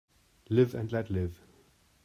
[0.49, 1.45] Live and let live